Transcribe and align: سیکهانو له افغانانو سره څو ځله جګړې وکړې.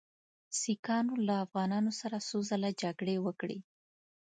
سیکهانو 0.59 1.13
له 1.27 1.35
افغانانو 1.45 1.91
سره 2.01 2.17
څو 2.29 2.37
ځله 2.49 2.69
جګړې 2.81 3.15
وکړې. 3.25 3.57